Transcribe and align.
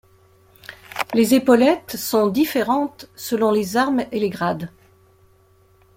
Les 1.13 1.35
épaulettes 1.35 1.95
sont 1.95 2.25
différentes 2.25 3.07
selon 3.15 3.51
les 3.51 3.77
armes 3.77 4.03
et 4.11 4.19
les 4.19 4.31
grades. 4.31 4.71